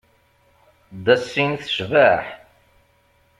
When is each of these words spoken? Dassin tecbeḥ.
Dassin 1.05 1.51
tecbeḥ. 1.61 2.23